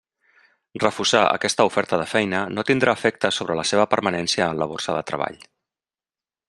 [0.83, 4.97] Refusar aquesta oferta de feina no tindrà efectes sobre la seva permanència en la borsa
[4.99, 5.39] de treball.